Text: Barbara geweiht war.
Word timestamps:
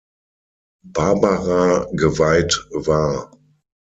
Barbara 0.83 1.87
geweiht 1.91 2.65
war. 2.73 3.31